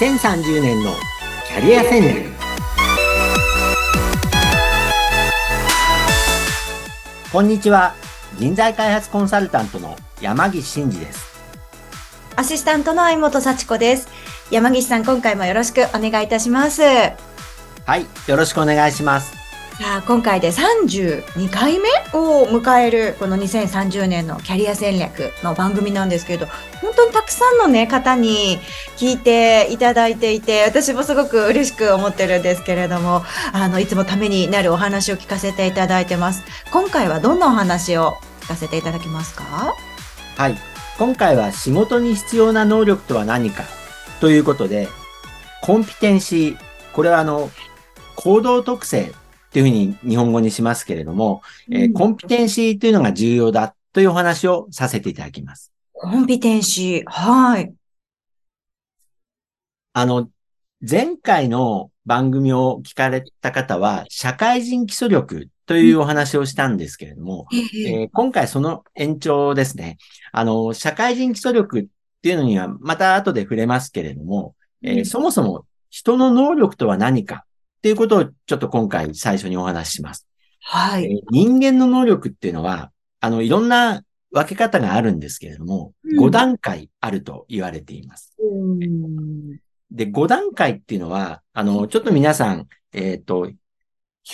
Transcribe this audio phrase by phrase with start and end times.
[0.00, 0.94] 2030年の
[1.46, 2.30] キャリア戦略。
[7.30, 7.94] こんにちは。
[8.38, 11.38] 人材開発コンサルタントの山岸真嗣です。
[12.34, 14.08] アシスタントの相本幸子です。
[14.50, 16.80] 山岸さん今回もよろしくお願いいたします。
[16.80, 19.39] はいよろしくお願いします
[19.80, 26.48] さあ、今回で32回目を迎える、この2030年のキャリア戦略の番組なんですけれど、
[26.82, 28.58] 本当にたくさんのね、方に
[28.98, 33.24] 聞いていただいていて、私もすごく嬉しく思ってるんですけれども、
[33.54, 36.42] あの、いつもためになるお話を聞かせていただいてます。
[36.70, 39.72] 今回はどんなお話を聞かせていただけますか？
[40.36, 40.58] はい。
[40.98, 43.64] 今回は仕事に必要な能力とは何か？
[44.20, 44.88] ということで、
[45.62, 46.58] コンピテンシー、
[46.92, 47.50] これはあの、
[48.16, 49.14] 行動特性
[49.50, 55.72] っていうふうに日本語にしますけれども、うん、えー、コンピテンシーというのが重要だというお話をさせていただきます。
[55.92, 57.02] コンピテンシー。
[57.06, 57.74] はい。
[59.92, 60.30] あの、
[60.88, 69.98] 前回の番組を聞かれた方は、社会人基礎力というお話をしたんですけれども、うん、えー、今回その延長ですね。
[70.30, 71.86] あの、社会人基礎力っ
[72.22, 77.44] ていうのにはまた後で触れますけれども、えー、そもそも人の能力とは何か
[77.80, 80.26] っていうことをちょっと今回最初にお話しします。
[80.60, 81.22] はい。
[81.30, 88.36] 人間の能力っていうのは、あの、いろんな分け方があるんですけれども、うん、5段階あると言われています。
[89.90, 93.50] で、5段階っていうのは、あの、ちょっと皆さん、えっ、ー、と、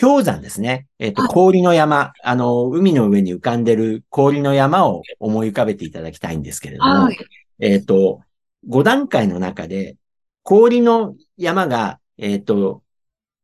[0.00, 0.88] 氷山ですね。
[0.98, 7.16] えっ、ー、と、氷の山、あの、海の上に浮かんでる氷の山を思い浮かべていただきたいんですけれども、はい、
[7.60, 8.22] えっ、ー、と、
[8.68, 9.96] 5段階の中で、
[10.42, 12.82] 氷の山が、えっ、と、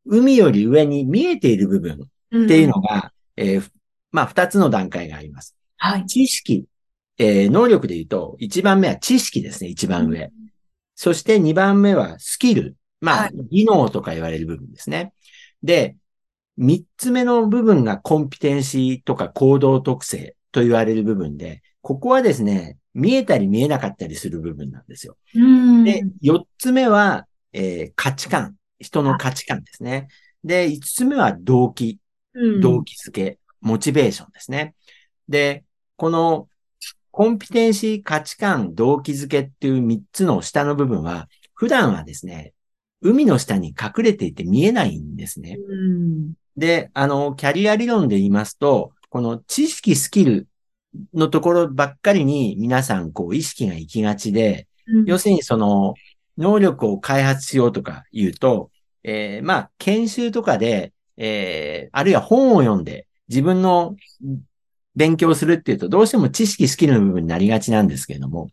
[0.06, 1.92] 海より上に見えている部分
[2.44, 3.70] っていうのが、うん、えー、
[4.10, 5.56] まあ、二つの段階があります。
[5.76, 6.06] はい。
[6.06, 6.66] 知識、
[7.18, 10.24] えー、能力で言うと、一番目は知識ですね、一番上。
[10.24, 10.30] うん、
[10.94, 12.76] そして二番目はスキル。
[13.00, 15.12] まあ、はい、技能とか言われる部分ですね。
[15.62, 15.96] で、
[16.56, 25.16] 三つ目の部分がコンピテンシーとか行動特性と言われる部分で、ここはですね、見えたり見えなかったりする部分なんですよ。
[25.84, 28.56] で、四つ目は、えー、価値観。
[28.82, 30.08] 人の価値観ですね。
[30.44, 31.98] で、五つ目は動機、
[32.60, 34.74] 動機づけ、モチベーションですね。
[35.28, 35.64] で、
[35.96, 36.48] この
[37.10, 42.54] コンピテンシー、価値観、動機づけっていう三つの下の部分は、普段はですね、
[43.02, 45.58] 海の下に隠れていて見えないんですね。
[46.56, 50.48] で、あの、キャリア理論で言いますと、この知識、スキル
[51.12, 55.94] のところばっかりに皆さんこう意識が行きがちで、うん、要するにその
[56.38, 58.70] 能力を開発しようとか言うと、
[59.04, 63.96] えー、まあ、研修とかで、えー、あるいは本を読んで自分の
[64.94, 68.50] 勉強するっていうと、どうしても知識、スキルの部分になりがちなんですけれども、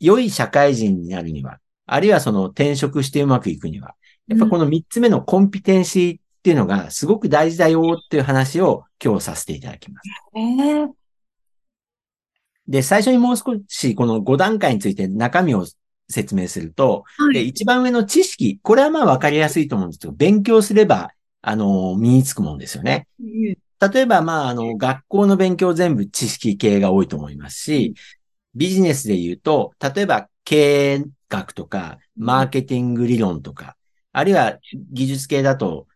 [0.00, 3.94] 良い社会人になるには、あるいはその転職してうまくいくには、
[4.28, 10.08] やっぱこの三つ目のコンピテンシーっていうのがすごく大事だよっていう話を今日させていただきます。
[10.36, 10.88] えー、
[12.68, 15.66] で、最初にもう少しこの5段階について中身を
[16.08, 21.10] 説明すると、はい、で一番上の知識、これはまあわかりやすいと思うんですけど、勉強すれば、
[21.42, 23.06] あの、身につくもんですよね。
[23.20, 23.56] うん、
[23.92, 27.94] 例えば、まあ、あの、学校の勉強全部知識系が多いと思いますし、
[28.54, 33.76] ビジネスで言うと、例えば経営学とか、マーケティング理論とか、
[34.12, 34.58] あるいは
[34.92, 35.86] 技術系だと、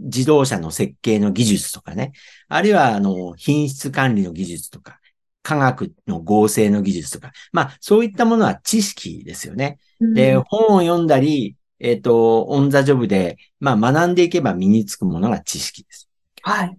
[0.00, 2.12] 自動車の設計の技術とかね、
[2.48, 5.00] あるいは、あの、品質管理の技術とか、
[5.48, 9.78] 科学の合成の技術とか、まあ、そういったものは知識ですよね。
[9.98, 16.10] で、本を読んだり、えっ、ー、と、オンザジョブで、まあ、学んでいけば身につくものが知識です。
[16.42, 16.78] はい。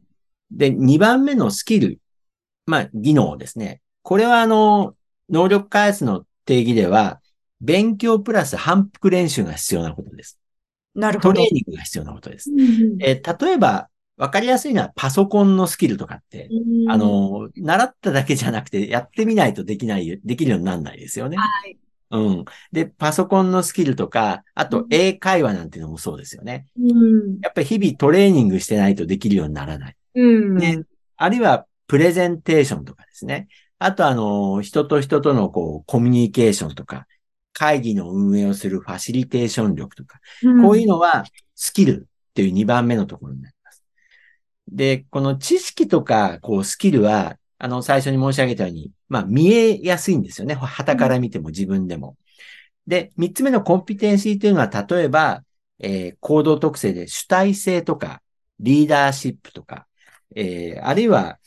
[0.51, 1.97] で、2番目のスキル。
[2.67, 3.81] まあ、技能ですね。
[4.03, 4.93] これは、あの、
[5.31, 7.21] 能力開発の定義では、
[7.61, 10.39] 勉強プラス反復練習が必要なことです。
[10.93, 11.33] なるほど。
[11.33, 12.51] トレーニングが必要なことです。
[12.51, 12.63] うんう
[12.97, 16.49] ん、えー、例えば、わかりやすいのはパソコンのスキルとかって、
[16.89, 21.37] あの、習っただけじゃなくて、やってみないとできない、できるようにならないですよね。
[21.37, 21.77] はい。
[22.11, 22.45] うん。
[22.73, 26.65] で、パソコンのスキルとか、あと英会話なんていうのもそうですよね。
[26.77, 27.39] うん。
[27.41, 29.95] やっぱり日々トレーニングしてないとできるようにならない。
[30.15, 30.57] うん。
[30.57, 30.83] ね。
[31.15, 33.47] あるいはプレゼンテーションとかですね。
[33.77, 37.07] あとあの、人と人とのこう、コミュニケーションとか、
[37.53, 41.23] 会議の運営をするファシリテーション力とか、うん、こういうのは
[41.55, 43.58] スキルっていう2番目のところになります。
[44.71, 50.53] で、この知識とか、こう、スキルは、あの、最初に申し上げたように、まあ、見えやすいんですよね。
[50.55, 52.17] 旗から見ても自分でも。
[52.87, 55.43] で、三つ目のコンピテンシーというのは、例えば、
[55.79, 58.21] えー、行動特性で主体性とか、
[58.59, 59.87] リーダーシップとか、
[60.35, 61.39] えー、あるいは、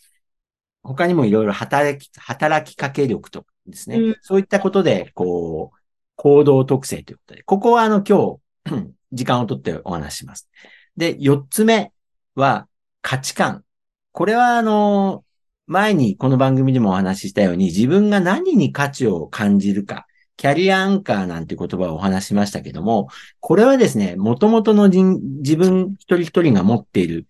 [0.83, 5.79] 他にもいろいろ働き、働きかけ力とかですね、うん、そういったことで、こう、
[6.17, 10.49] 行動特性ということで、ここはあの今日、 時間をとってお話しします。
[10.97, 11.93] で、四つ目
[12.35, 12.67] は
[13.03, 13.65] 価値観。
[14.13, 15.25] これはあの、
[15.67, 20.07] 前にこの番組でもお話ししたように、自分が何に価値を感じるか、
[20.37, 23.09] キャリアアンカーなんて言葉をお話ししましたけども、
[23.41, 27.27] これはですね、元々の自分一人一人が持っている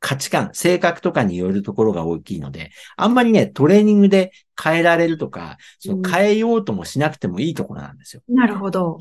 [0.00, 8.22] 価値観、性格とかによるところが大きいので、あんまりね、トレーニングで変えられるとか、その変えようともしなくてもいいところなんですよ。
[8.28, 9.00] なるほど。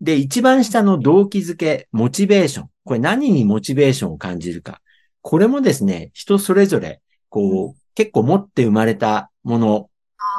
[0.00, 2.70] で、一番下の動機づけ、モチベーション。
[2.86, 4.80] これ何にモチベーションを感じるか。
[5.20, 9.90] これもですね、人それぞれ、こう、結構持って生まれたもの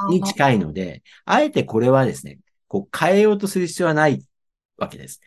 [0.09, 2.39] に近いので、あえてこれはですね、
[2.69, 4.23] こう変えようとする必要はない
[4.77, 5.19] わけです。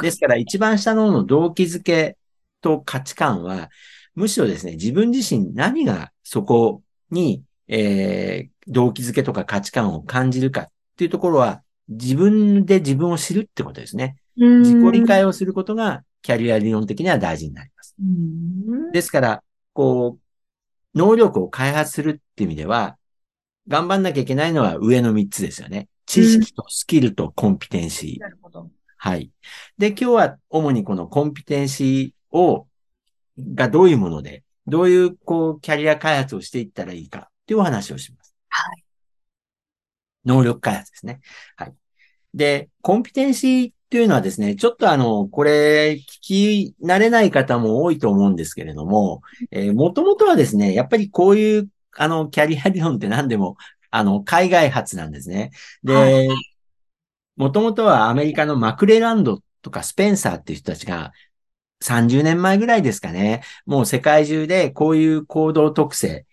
[0.00, 2.16] ですから一番下のの動機づけ
[2.62, 3.68] と価値観は、
[4.14, 14.16] むしろですね、自分自身何がそこに、えー、動機づけとか価値観を感じるかっていうところは、自分で自分を知るってことですね。
[14.36, 17.94] 自己理解をすることがキャリア理論的には大事になります。
[18.92, 19.42] ですから、
[19.72, 20.18] こ
[20.94, 22.96] う、能力を開発するって意味では、
[23.68, 25.88] 頑張んなきゃいけないのは上の3つですよね。
[26.06, 28.20] 知識とスキルとコンピテンシー。
[28.20, 28.70] なるほど。
[28.96, 29.30] はい。
[29.78, 32.66] で、今日は主にこのコンピテンシーを、
[33.38, 38.34] がどういうもので、どういう、こう、キャリア開発をしていったらいいかっていうお話をします。
[38.48, 38.84] はい。
[40.24, 41.20] 能力開発ですね。
[41.56, 41.74] はい。
[42.34, 53.56] で、コンピテンシーっていうのはですね、ちょっとあの、これ、聞き慣れない方も多いと思うんですけれども、えー、もともとはですね、やっぱりこういうあの、キャリア理論って何でも、
[53.90, 55.50] あの、海外発なんですね。
[55.84, 56.28] で、
[57.36, 61.12] もともとはアメリカのマクレランドとかスペンサーっていう人たちが、
[61.82, 63.42] 30年前ぐらいですかね。
[63.66, 66.26] もう世界中でこういう行動特性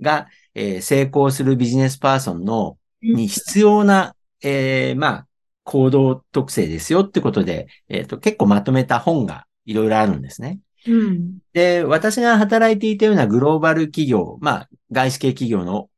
[0.00, 5.26] が、えー、成功するビジネスパーソンの、に必要な、えー、まあ、
[5.64, 10.60] 行動特性ですよってことで、えっ、ー、と、結構まとめた本がいろいろあるんですね。
[10.86, 15.88] うん、で、私が働いていたようなグローバル企業、まあ、外資系企業の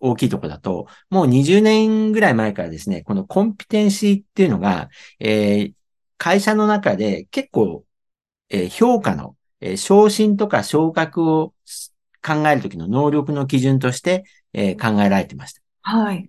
[0.00, 5.72] 大きいとこだと、もう20年ぐらい前からですね、このコンピテンシーっていうのが、えー、
[6.18, 7.84] 会社の中で結構、
[8.50, 11.54] えー、評価の、えー、昇進とか昇格を
[12.22, 15.62] 考えるときの能力の基準として、えー、考えられてました。
[15.82, 16.28] はい。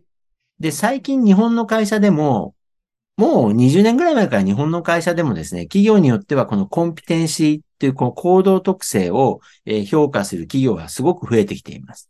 [0.60, 2.55] で、最近日本の会社でも、
[3.18, 9.40] もう20年ぐらい前から日本の会社でもですね、企業によってはこのコンピテンシーっていうこの行動特性を
[9.90, 12.10] 評価する企業がすごく増えてきています。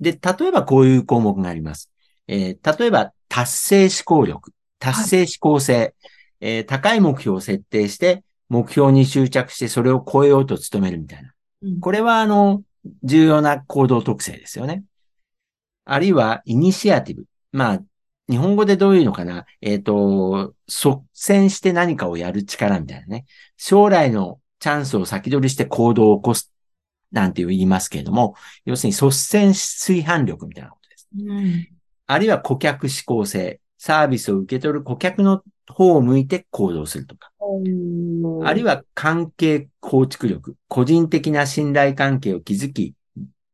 [0.00, 1.90] で、例えばこういう項目があります。
[2.26, 5.92] えー、例えば達成思考力、達成思考性、はい、
[6.40, 11.32] えー、高い目標を設定して、目標に執着してそれを超えようと努めるみたいな。
[11.62, 12.62] うん、これはあの、
[13.02, 14.82] 重要な行動特性ですよね。
[15.84, 17.24] あるいは、イニシアティブ。
[17.52, 17.82] まあ、
[18.28, 19.46] 日本語でどういうのかな？
[19.60, 23.26] えっ、ー、と、率先して何かをやる力みたいなね。
[23.56, 26.52] 将来のチャンスを先取りして行動を起こす
[27.12, 28.34] なんて言いますけれども、
[28.64, 31.08] 要するに率先炊飯力みたいなことです。
[31.16, 31.68] うん、
[32.06, 33.60] あるいは顧客指向性。
[33.76, 37.30] サービスを受け取る顧客の方を向いて行動するとか。
[38.44, 40.56] あるいは関係構築力。
[40.68, 42.94] 個人的な信頼関係を築き、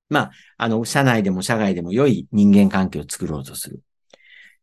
[0.09, 3.81] まあ、あの、社内でも社外でも良い人間関係を作ろうとする。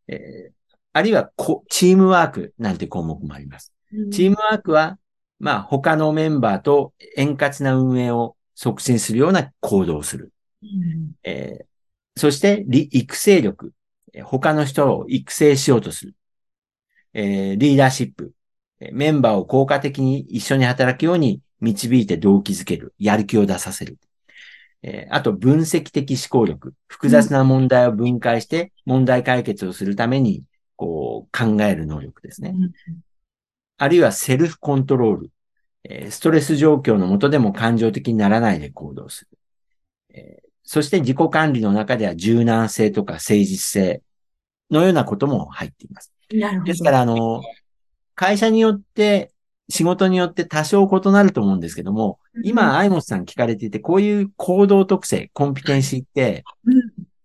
[0.08, 1.32] えー、あるいは
[1.70, 3.74] チームワークなんて項目もあります。
[4.12, 4.98] チームワークは、
[5.40, 10.34] まあ、他のメンバーと円滑な運営を促進するような行動をする。
[11.24, 13.74] えー、そして、育成力。
[14.24, 16.16] 他の人を育成しようとする。
[17.14, 18.34] えー、リーダーシップ。
[18.92, 22.94] メンバーを効果的に一緒に働くように導いて動機づける。
[22.98, 23.98] やる気を出させる。
[24.84, 26.74] えー、あと、分析的思考力。
[26.88, 30.44] 複雑な問題を分解して問題解決をするために、
[30.76, 32.54] こう、考える能力ですね。
[32.56, 32.72] うん、
[33.78, 35.32] あるいは、セルフコントロール。
[35.84, 39.38] えー、ストレス状況の下でも感情的にならないで行動する。
[40.14, 44.02] えー、そして、自己管理の中では柔軟性とか誠実性
[44.70, 46.14] のようなことも入っています。
[46.66, 47.42] ですから、あの、
[48.16, 49.32] 会社によって
[49.70, 56.44] 仕事によって多少異なると思うんですけども、今、アイモスさん聞かれていて、こういう行動特性、コンピテンシーって、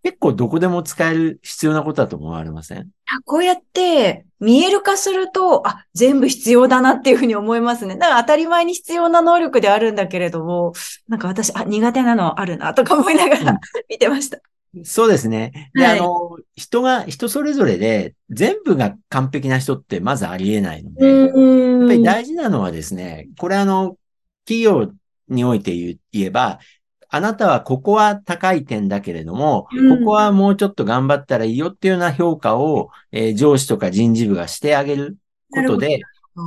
[0.03, 2.89] 結構どこでも使える必要なことだと思われません？
[3.25, 7.97] こうやって見える化すると、あ、全部必要だなっていうふうに思いますね。
[7.97, 10.73] だから当たり前に必要な能力であるんだけれども、
[11.09, 14.39] なんか私、あ、苦手なのあるなとか思いながら、 見てました。
[14.85, 15.71] そうですね。
[15.75, 21.29] で、はい、あの、人が、人それぞれで、全部が完璧な人ってまずありえないので、やっ
[21.89, 23.97] ぱり大事なのはですね、これあの、
[24.47, 24.91] 企業
[25.33, 26.61] において言えば、
[27.15, 35.19] あなたはここは高い点だけれども、うんここはもうちょっと頑張ったらいいよっていうような評価を、えー上司とか人事部がしてあげる
[35.51, 36.03] ことで、うん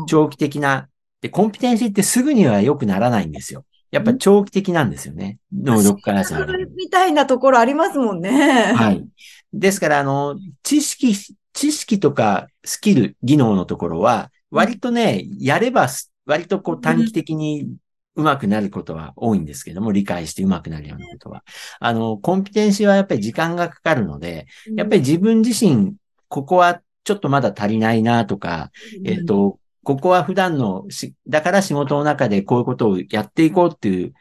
[0.07, 0.89] 長期的な、
[1.21, 3.65] で、コンピテンシーってすぐには良くならないんですよ。
[3.91, 5.37] やっぱ長期的なんですよね。
[5.53, 6.47] 能力開発は。
[6.75, 8.73] みたいなところありますもんね。
[8.75, 9.05] はい。
[9.53, 11.13] ですから、あの、知識、
[11.53, 17.69] 知識とかスキル、技能のところは、割とね、やればす、割とこう短期的に
[18.15, 21.43] 上手くなることは多いんですけども、理解して上手くなるようなことは。
[21.79, 25.95] あの、コンピテンシーはやっぱり時間がかかるので、やっぱり自分自身、
[26.27, 28.71] ここはちょっとまだ足りないなとか、
[29.03, 34.13] えっ、と、ここは普段のし、だから仕事の中でこういうことをやっていこうっていう、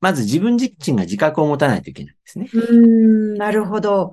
[0.00, 2.48] まず自分自身が自覚を持たないといけないんですね。
[2.52, 4.12] うーん、なるほど。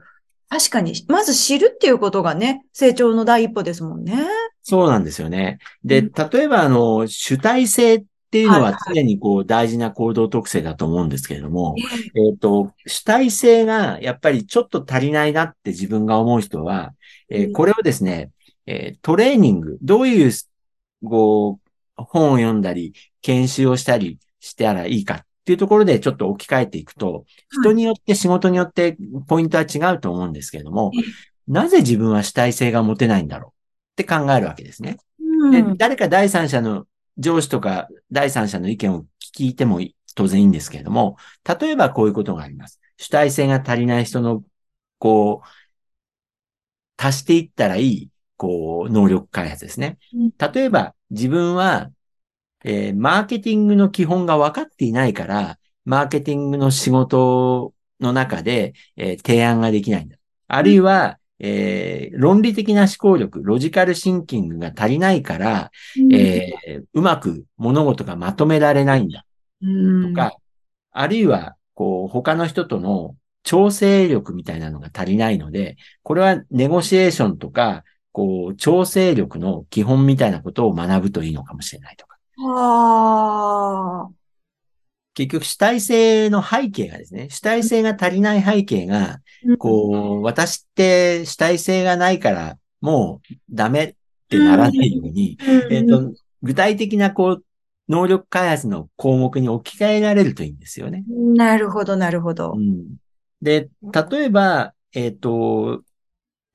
[0.50, 4.26] 確かに、まず知るっていうことがね、成長の第一歩ですもんね。
[4.64, 5.60] そうなんですよね。
[5.84, 11.76] で、うん例えばあの、主体性っていうのは常にこう大事な行動特性だと思うんですけれども、
[12.16, 16.94] えっ、と、主体性がやっぱりちょっと足りないなって自分が思う人は、
[17.30, 18.32] えこれをですね、
[18.66, 20.32] えートレーニング、どういう、
[21.04, 30.92] こう、本を読んだり、研修をしたりしたらいいかっていうところでちょっと置き換えていくと、人によって仕事によってポイントは違うと思うんですけれども、
[31.48, 33.54] なぜ自分は主体性が持てないんだろ
[33.98, 34.98] うって考えるわけですね。
[35.52, 35.78] でうん。
[35.78, 36.86] 誰か第三者の
[37.18, 39.06] 上司とか第三者の意見を
[39.38, 39.80] 聞いても
[40.16, 41.18] 当然いいんですけれども、
[41.60, 42.80] 例えばこういうことがあります。
[42.98, 44.44] 主体性が足りない人の、
[45.00, 45.48] こう、
[46.98, 50.32] 足していったらいい、こう、能力開発ですねうん。
[50.54, 51.92] 例えば自分は、
[52.66, 60.18] えーマーケティングの基本が分かっていないから、マーケティングの仕事の中で、えー提案ができないんだ。
[60.48, 65.72] あるいは、えー論理的な思考力、ロジカルシンキングが足りないから、
[66.12, 69.26] えーうまく物事がまとめられないんだ
[69.62, 70.34] うんとか、
[70.92, 82.18] あるいは、こう、他の人との調整力みたいなのが足りないので、これはネゴシエーションとか、こう、調整力の基本みたいなことを学ぶといいのかもしれないとか。
[82.38, 84.25] はあ。
[85.16, 89.22] 結局主体性の背景がですね、主体性が足りない背景が、
[89.58, 93.96] こう、私って主体性がないから、もうダメっ
[94.30, 97.46] てならないように、うん、えっと、具体的なこう、
[97.88, 101.04] 能力開発の項目に置き換えられるといいんですよね。
[101.08, 102.60] なるほど、なるほどう。
[102.60, 102.98] ん。
[103.42, 103.70] で、
[104.12, 105.82] 例えば、えっ、と、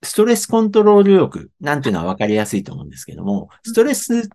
[0.03, 4.29] ストレスコントロール力なんていうのはわかりやすいと思うんですけども、ストレス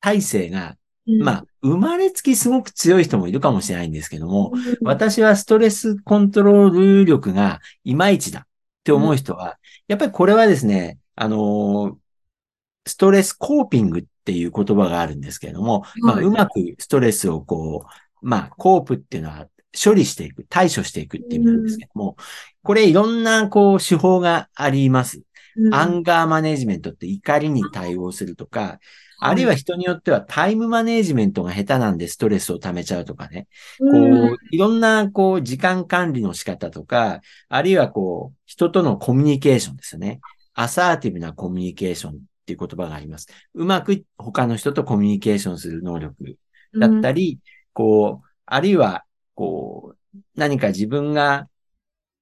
[0.00, 0.76] 耐性が、
[1.20, 8.46] まあ、生まれつきすごく強い人もいるかもしれないんですけども、うん、私はストレスコントロール力がいまいちだっ
[8.84, 12.02] て思う人は、やっぱりこれはですね、あのー
[12.86, 17.86] ストレスコーピングっていう言葉があるんですけれども、まあ、はいうまくストレスをこ
[18.22, 22.16] う、まあ、コープっていうのは処理していく、対処していくっていう意味なんですけども、
[22.62, 25.22] これいろんなこう手法があります。
[25.56, 25.74] うん。
[25.74, 28.80] アンガーマネジメントって怒りに対応するとか、
[29.24, 33.46] あるいは人によってはタイムマネジメントが下手なんでストレスを溜めちゃうとかね。
[33.78, 40.20] こうんう、いろんな、こう、時間管理の仕方とか、あるいはこう、人とのコミュニケーションですよね。
[40.54, 42.14] アサーティブなコミュニケーションっ
[42.46, 43.28] ていう言葉があります。
[43.54, 46.36] うまく他の人とコミュニケーションする能力
[46.78, 47.38] だったり、
[47.72, 51.48] こう、あるいは、こう、何か自分が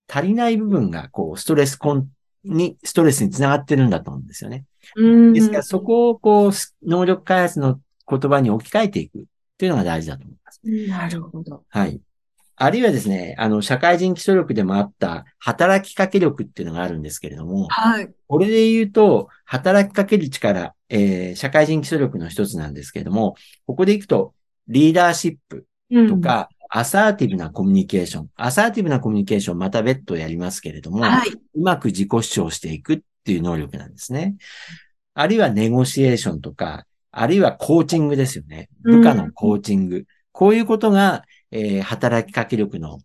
[0.08, 2.08] 足りない部分が、こう、ストレスコン
[2.44, 4.64] に、ストレスにつながってるんだと思うんですよね。
[4.96, 6.52] うんですから、そこを、こう、
[6.88, 9.22] 能力開発の言葉に置き換えていくっ
[9.58, 10.60] ていうのが大事だと思います。
[10.88, 11.64] なるほど。
[11.68, 12.00] はい。
[12.62, 18.10] あるいはですね、あの、社会人基礎力でもあった働きかけ力っていうのがあるんですけれども、はい。
[18.28, 23.34] これで言うと、働きかける力、えー、社会人基礎力の一つなんですけれども、
[23.66, 24.34] ここで行くと、
[24.68, 25.66] リーダーシップ
[26.08, 28.30] とか、アサーティブなコミュニケーション。
[28.36, 31.30] アサーティブなコミュニケーションまた別途やりますけれども、はい。
[31.30, 34.36] うまく自己主張していくっていう能力なんですね。
[35.14, 38.68] あるいはネゴシエーションとか、あるいはコーチングですよね。
[38.82, 40.06] 部下のコーチング。
[40.32, 43.00] こういうことが、えー働きかけ力の、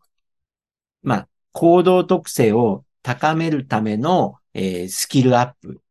[1.01, 5.81] まあ、行動特性を高めるための、えースキルアップ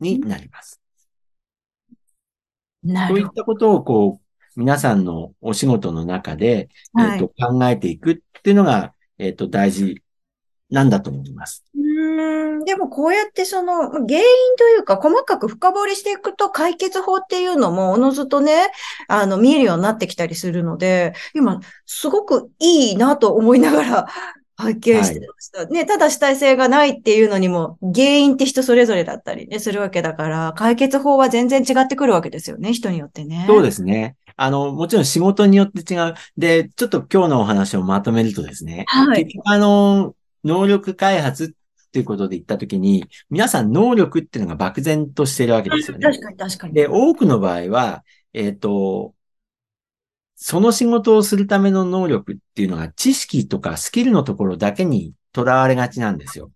[0.00, 0.80] になります。
[2.82, 7.02] なるほそういったことを、こう、皆さんのお仕事の中で、ど。
[7.02, 7.12] はい。
[7.14, 10.02] えっと、考えていくっていうのが、えっと、大事
[10.70, 11.64] なんだと思います。
[11.74, 18.68] うーんでもこうやってその原因というか細かく深掘りしていくと解決法っていうのもおのずとね、
[19.08, 24.06] あの見えるようになってきたりするので、今すごくいいなと思いながら
[24.56, 25.66] 拝見してました。
[25.66, 33.44] ね、ただ主体性がないっていうのにも原因って人それぞれだったりね、するわけだから、解決法は全然違ってくるわけですよね、人によってね。
[33.48, 34.16] そうですね。
[34.36, 36.14] あの、もちろん仕事によって違う。
[36.36, 38.84] で、ちょっと今日のお話をまとめるとですね。
[38.88, 39.26] はい。
[39.44, 41.54] あの、能力開発
[41.94, 46.04] っていうことで言ったときに、皆さん能力っていうのが漠然としてるわけですよね。
[46.04, 46.74] 確かに確かに。
[46.74, 49.14] で、多くの場合は、えっ、ー、と、
[50.34, 56.50] その仕事をするための能力っていうのが知識とかスキルのところだけにとらわれがちなんですよ。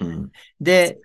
[0.00, 0.30] うん。
[0.60, 1.00] で、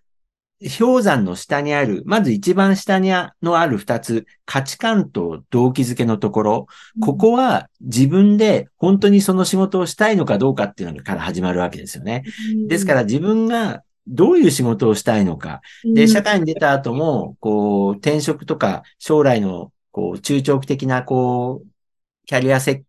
[0.79, 3.11] 氷山の下にある、まず一番下に
[3.41, 6.67] のある二つ、価値観と動機づけのところ、
[7.01, 12.23] ここは自分で本当にその仕事をしたいのかどうかっていうのから始まるわけですよね。
[12.67, 15.61] ですから自分がどういう仕事をしたいのか。
[15.83, 21.67] で、社会に出た後も、こう、転職とか将来の、こう、中長期的な、こう、
[22.25, 22.83] キャリア設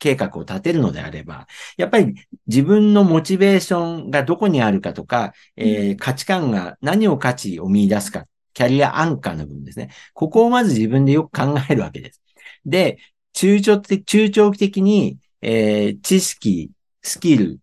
[0.00, 2.14] 計画を立てるのであれば、やっぱり
[2.48, 9.90] 自分のモチベーションがどこにあるかとか、えー、価値観が何を価値を見出すか、キャリアアンカーの部分ですね。
[10.14, 12.20] ここをまず自分でよく考えるわけです。
[12.64, 12.98] で、
[13.34, 16.70] 中長期中長期的に、えー、知識、
[17.02, 17.60] スキル、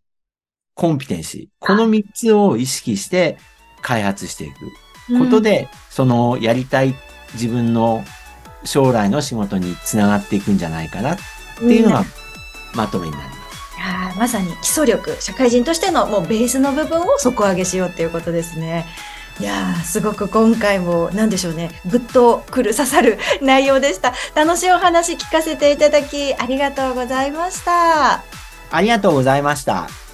[0.76, 3.38] コンピテンシー、この3つを意識して
[3.82, 6.94] 開発していくことで、うん、そのやりたい
[7.34, 8.04] 自分の
[8.64, 11.18] 将来の仕事につながっていくんじゃないかなっ
[11.58, 12.06] ていうのが
[12.74, 13.38] まとめになります。
[13.78, 18.86] いやまさに基礎力、社会人としてのもうベースの部分を底上げしようっていうことですね。
[19.40, 28.24] いやすごく今回も何でしょうねぐっとくる刺さる内容でした楽しいお話聞かせていただきありがとうございました
[28.72, 30.07] ありがとうございました